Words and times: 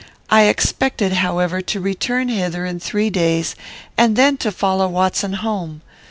I 0.31 0.45
expected, 0.45 1.13
however, 1.13 1.61
to 1.61 1.79
return 1.79 2.27
hither 2.29 2.65
in 2.65 2.79
three 2.79 3.11
days, 3.11 3.53
and 3.99 4.15
then 4.15 4.35
to 4.37 4.51
follow 4.51 4.87
Watson 4.87 5.33
home. 5.33 5.81